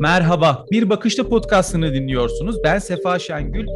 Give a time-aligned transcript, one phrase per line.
[0.00, 2.56] Merhaba, Bir Bakışta podcastını dinliyorsunuz.
[2.64, 3.66] Ben Sefa Şengül.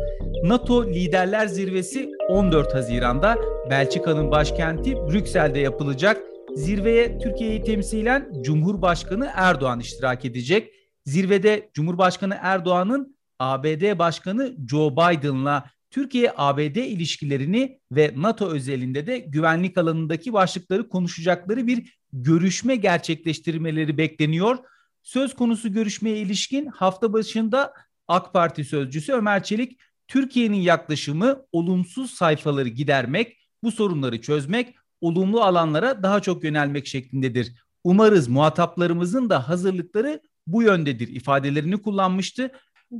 [0.44, 3.38] NATO Liderler Zirvesi 14 Haziran'da
[3.70, 6.22] Belçika'nın başkenti Brüksel'de yapılacak.
[6.56, 10.72] Zirveye Türkiye'yi temsilen Cumhurbaşkanı Erdoğan iştirak edecek.
[11.04, 20.32] Zirvede Cumhurbaşkanı Erdoğan'ın ABD Başkanı Joe Biden'la Türkiye-ABD ilişkilerini ve NATO özelinde de güvenlik alanındaki
[20.32, 24.58] başlıkları konuşacakları bir görüşme gerçekleştirmeleri bekleniyor.
[25.04, 27.72] Söz konusu görüşmeye ilişkin hafta başında
[28.08, 36.02] AK Parti sözcüsü Ömer Çelik, Türkiye'nin yaklaşımı olumsuz sayfaları gidermek, bu sorunları çözmek, olumlu alanlara
[36.02, 37.52] daha çok yönelmek şeklindedir.
[37.84, 42.50] Umarız muhataplarımızın da hazırlıkları bu yöndedir ifadelerini kullanmıştı.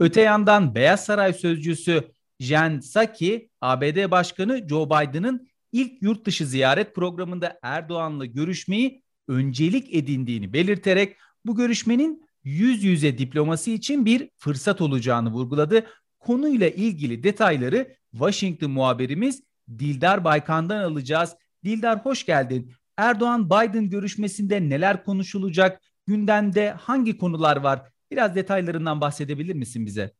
[0.01, 2.03] Öte yandan Beyaz Saray sözcüsü
[2.41, 10.53] Jen Psaki, ABD Başkanı Joe Biden'ın ilk yurt dışı ziyaret programında Erdoğan'la görüşmeyi öncelik edindiğini
[10.53, 15.87] belirterek bu görüşmenin yüz yüze diplomasi için bir fırsat olacağını vurguladı.
[16.21, 21.37] Konuyla ilgili detayları Washington muhabirimiz Dildar Baykan'dan alacağız.
[21.65, 22.73] Dildar hoş geldin.
[22.97, 25.81] Erdoğan-Biden görüşmesinde neler konuşulacak?
[26.07, 27.83] Gündemde hangi konular var?
[28.11, 30.11] Biraz detaylarından bahsedebilir misin bize?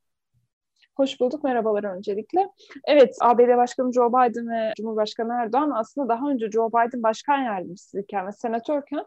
[0.97, 2.49] Hoş bulduk, merhabalar öncelikle.
[2.85, 8.27] Evet, ABD Başkanı Joe Biden ve Cumhurbaşkanı Erdoğan aslında daha önce Joe Biden başkan yardımcısıyken
[8.27, 9.05] ve senatörken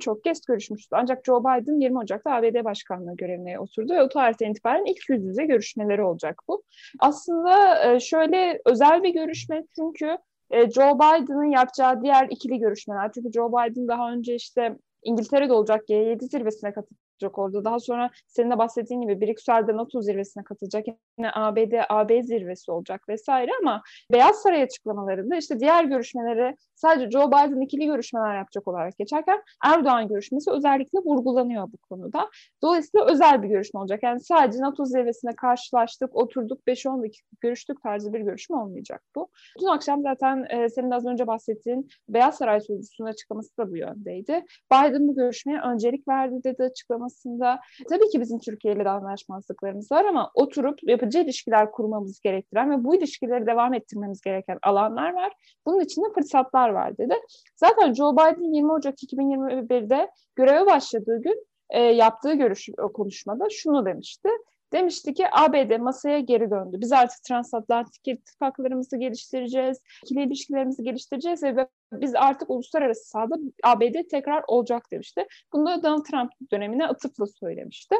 [0.00, 0.96] birçok kez görüşmüştü.
[0.96, 5.24] Ancak Joe Biden 20 Ocak'ta ABD başkanlığı görevine oturdu ve o tarihten itibaren ilk yüz
[5.24, 6.62] yüze görüşmeleri olacak bu.
[6.98, 10.18] Aslında e, şöyle özel bir görüşme çünkü
[10.50, 13.10] e, Joe Biden'ın yapacağı diğer ikili görüşmeler.
[13.14, 17.64] Çünkü Joe Biden daha önce işte İngiltere'de olacak G7 zirvesine katıldı katılacak orada.
[17.64, 20.86] Daha sonra senin de bahsettiğin gibi Brüksel'de NATO zirvesine katılacak.
[21.18, 23.82] Yine ABD, AB zirvesi olacak vesaire ama
[24.12, 30.08] Beyaz Saray açıklamalarında işte diğer görüşmeleri sadece Joe Biden ikili görüşmeler yapacak olarak geçerken Erdoğan
[30.08, 32.30] görüşmesi özellikle vurgulanıyor bu konuda.
[32.62, 34.02] Dolayısıyla özel bir görüşme olacak.
[34.02, 39.28] Yani sadece NATO zirvesine karşılaştık, oturduk 5-10 dakika görüştük tarzı bir görüşme olmayacak bu.
[39.60, 43.76] Dün akşam zaten e, senin de az önce bahsettiğin Beyaz Saray sözcüsünün açıklaması da bu
[43.76, 44.44] yöndeydi.
[44.72, 49.92] Biden bu görüşmeye öncelik verdi dedi açıklaması aslında tabii ki bizim Türkiye ile de anlaşmazlıklarımız
[49.92, 55.32] var ama oturup yapıcı ilişkiler kurmamız gerektiren ve bu ilişkileri devam ettirmemiz gereken alanlar var.
[55.66, 57.14] Bunun için de fırsatlar var dedi.
[57.56, 64.28] Zaten Joe Biden 20 Ocak 2021'de göreve başladığı gün e, yaptığı görüş konuşmada şunu demişti.
[64.72, 66.76] Demişti ki ABD masaya geri döndü.
[66.80, 74.44] Biz artık transatlantik ittifaklarımızı geliştireceğiz, ikili ilişkilerimizi geliştireceğiz ve biz artık uluslararası sahada ABD tekrar
[74.48, 75.26] olacak demişti.
[75.52, 77.96] Bunu da Donald Trump dönemine atıfla söylemişti.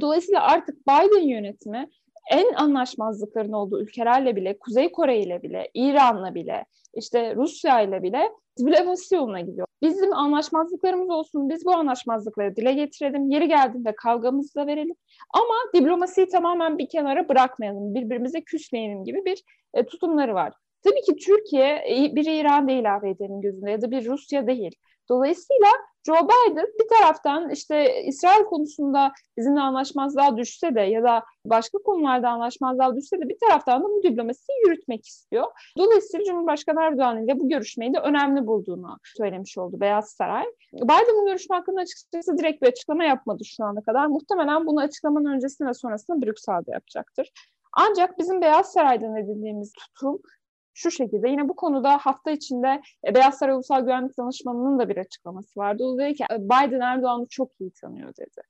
[0.00, 1.90] Dolayısıyla artık Biden yönetimi
[2.30, 6.64] en anlaşmazlıkların olduğu ülkelerle bile, Kuzey Kore ile bile, İran'la bile,
[6.94, 9.66] işte Rusya ile bile diplomasi yoluna gidiyor.
[9.82, 14.94] Bizim anlaşmazlıklarımız olsun, biz bu anlaşmazlıkları dile getirelim, yeri geldiğinde kavgamızı da verelim.
[15.34, 19.42] Ama diplomasiyi tamamen bir kenara bırakmayalım, birbirimize küsmeyelim gibi bir
[19.74, 20.52] e, tutumları var.
[20.84, 24.72] Tabii ki Türkiye e, bir İran değil ABD'nin gözünde ya da bir Rusya değil.
[25.10, 25.68] Dolayısıyla
[26.06, 32.28] Joe Biden bir taraftan işte İsrail konusunda bizimle anlaşmazlığa düşse de ya da başka konularda
[32.28, 35.44] anlaşmazlığa düşse de bir taraftan da bu diplomasiyi yürütmek istiyor.
[35.78, 40.44] Dolayısıyla Cumhurbaşkanı Erdoğan ile bu görüşmeyi de önemli bulduğunu söylemiş oldu Beyaz Saray.
[40.72, 44.06] Biden bu görüşme hakkında açıkçası direkt bir açıklama yapmadı şu ana kadar.
[44.06, 47.32] Muhtemelen bunu açıklamanın öncesinde ve sonrasında Brüksel'de yapacaktır.
[47.72, 50.22] Ancak bizim Beyaz Saray'dan edindiğimiz tutum
[50.74, 54.96] şu şekilde yine bu konuda hafta içinde e, Beyaz Saray Ulusal Güvenlik Danışmanı'nın da bir
[54.96, 55.84] açıklaması vardı.
[55.84, 58.40] O dedi ki Biden Erdoğan'ı çok iyi tanıyor dedi.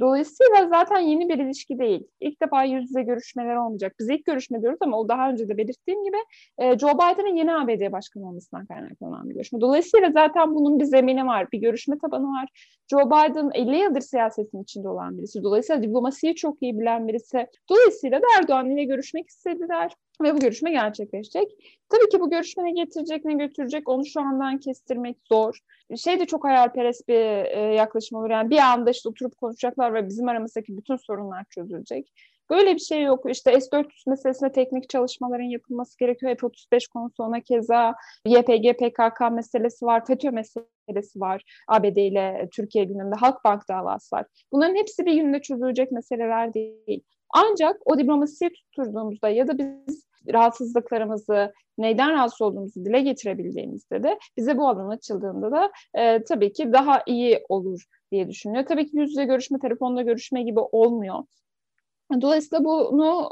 [0.00, 2.06] Dolayısıyla zaten yeni bir ilişki değil.
[2.20, 3.94] İlk defa yüz yüze görüşmeler olmayacak.
[4.00, 6.16] Biz ilk görüşme diyoruz ama o daha önce de belirttiğim gibi
[6.58, 9.60] e, Joe Biden'ın yeni ABD başkanı olmasından kaynaklanan bir görüşme.
[9.60, 12.48] Dolayısıyla zaten bunun bir zemini var, bir görüşme tabanı var.
[12.90, 15.42] Joe Biden 50 yıldır siyasetin içinde olan birisi.
[15.42, 17.46] Dolayısıyla diplomasiyi çok iyi bilen birisi.
[17.70, 19.92] Dolayısıyla da Erdoğan ile görüşmek istediler
[20.22, 21.48] ve bu görüşme gerçekleşecek.
[21.88, 25.58] Tabii ki bu görüşme ne getirecek ne götürecek onu şu andan kestirmek zor.
[25.96, 28.30] Şey de çok hayalperest bir e, yaklaşım olur.
[28.30, 29.38] Yani bir anda işte oturup
[29.80, 32.12] konuşacaklar ve bizim aramızdaki bütün sorunlar çözülecek.
[32.50, 33.30] Böyle bir şey yok.
[33.30, 36.36] İşte S-400 meselesinde teknik çalışmaların yapılması gerekiyor.
[36.40, 37.94] F-35 konusu ona keza
[38.26, 41.42] YPG, PKK meselesi var, FETÖ meselesi var.
[41.68, 44.26] ABD ile Türkiye gündeminde Halkbank davası var.
[44.52, 47.02] Bunların hepsi bir günde çözülecek meseleler değil.
[47.34, 54.56] Ancak o diplomasiyi tutturduğumuzda ya da biz rahatsızlıklarımızı, neyden rahatsız olduğumuzu dile getirebildiğimizde de bize
[54.58, 58.66] bu alan açıldığında da e, tabii ki daha iyi olur diye düşünüyor.
[58.66, 61.18] Tabii ki yüz yüze görüşme, telefonda görüşme gibi olmuyor.
[62.20, 63.28] Dolayısıyla bunu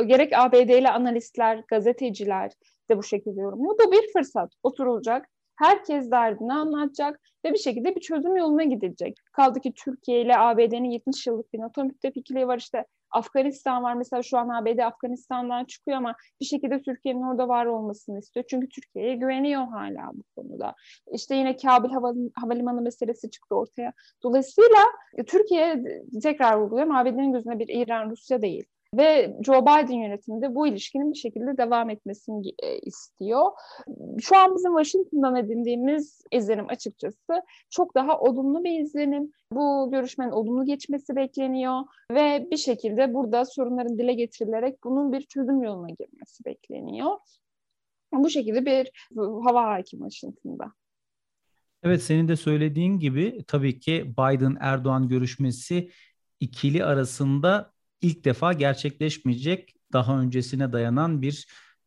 [0.00, 2.52] e, gerek ABD'li analistler, gazeteciler
[2.90, 3.78] de bu şekilde yorumluyor.
[3.78, 4.52] Bu bir fırsat.
[4.62, 5.28] Oturulacak,
[5.62, 9.16] Herkes derdini anlatacak ve bir şekilde bir çözüm yoluna gidilecek.
[9.32, 14.22] Kaldı ki Türkiye ile ABD'nin 70 yıllık bir NATO müttefikliği var işte Afganistan var mesela
[14.22, 18.46] şu an ABD Afganistan'dan çıkıyor ama bir şekilde Türkiye'nin orada var olmasını istiyor.
[18.50, 20.74] Çünkü Türkiye'ye güveniyor hala bu konuda.
[21.12, 21.90] İşte yine Kabil
[22.34, 23.92] Havalimanı meselesi çıktı ortaya.
[24.22, 24.78] Dolayısıyla
[25.26, 25.82] Türkiye
[26.22, 28.64] tekrar vurguluyorum ABD'nin gözünde bir İran Rusya değil.
[28.96, 33.50] Ve Joe Biden yönetiminde bu ilişkinin bir şekilde devam etmesini e, istiyor.
[34.20, 39.32] Şu an bizim Washington'dan edindiğimiz izlenim açıkçası çok daha olumlu bir izlenim.
[39.52, 41.80] Bu görüşmenin olumlu geçmesi bekleniyor
[42.10, 47.10] ve bir şekilde burada sorunların dile getirilerek bunun bir çözüm yoluna girmesi bekleniyor.
[48.12, 50.72] Bu şekilde bir hava hakim Washington'da.
[51.82, 55.90] Evet senin de söylediğin gibi tabii ki Biden-Erdoğan görüşmesi
[56.40, 57.71] ikili arasında
[58.02, 61.46] ilk defa gerçekleşmeyecek daha öncesine dayanan bir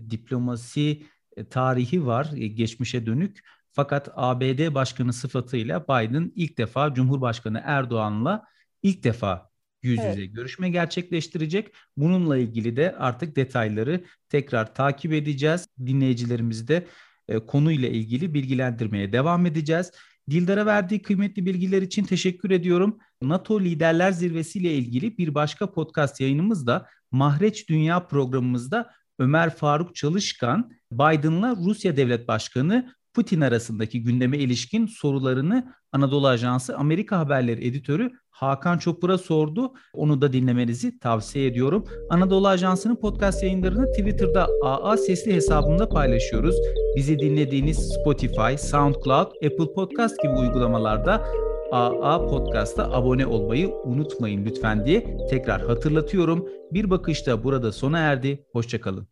[0.10, 1.04] diplomasi
[1.38, 3.40] e, tarihi var e, geçmişe dönük.
[3.72, 8.46] Fakat ABD Başkanı sıfatıyla Biden ilk defa Cumhurbaşkanı Erdoğan'la
[8.84, 9.50] ilk defa
[9.84, 10.36] yüz yüze evet.
[10.36, 11.74] görüşme gerçekleştirecek.
[11.98, 15.68] Bununla ilgili de artık detayları tekrar takip edeceğiz.
[15.86, 16.88] Dinleyicilerimizi de
[17.28, 19.92] e, konuyla ilgili bilgilendirmeye devam edeceğiz.
[20.30, 23.00] Dildar'a verdiği kıymetli bilgiler için teşekkür ediyorum.
[23.22, 30.72] NATO Liderler Zirvesi ile ilgili bir başka podcast yayınımızda Mahreç Dünya programımızda Ömer Faruk Çalışkan
[30.92, 38.78] Biden'la Rusya Devlet Başkanı Putin arasındaki gündeme ilişkin sorularını Anadolu Ajansı Amerika Haberleri editörü Hakan
[38.78, 39.74] Çopur'a sordu.
[39.94, 41.86] Onu da dinlemenizi tavsiye ediyorum.
[42.10, 46.56] Anadolu Ajansı'nın podcast yayınlarını Twitter'da AA sesli hesabında paylaşıyoruz.
[46.96, 51.28] Bizi dinlediğiniz Spotify, SoundCloud, Apple Podcast gibi uygulamalarda
[51.76, 56.50] AA Podcast'a abone olmayı unutmayın lütfen diye tekrar hatırlatıyorum.
[56.72, 58.46] Bir bakışta burada sona erdi.
[58.52, 59.08] Hoşçakalın.